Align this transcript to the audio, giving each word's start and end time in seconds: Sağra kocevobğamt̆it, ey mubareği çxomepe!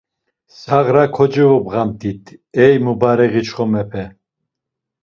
Sağra 0.57 1.03
kocevobğamt̆it, 1.15 2.23
ey 2.63 2.73
mubareği 2.85 3.41
çxomepe! 3.47 4.03